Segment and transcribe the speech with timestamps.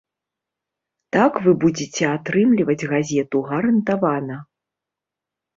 [1.15, 4.43] Так вы будзеце атрымліваць газету гарантавана.